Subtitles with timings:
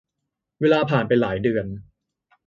[0.59, 1.65] เวลาผ่านไปหลายเดือน